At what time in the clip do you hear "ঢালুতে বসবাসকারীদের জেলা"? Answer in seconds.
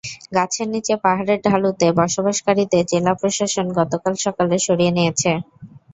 1.45-3.13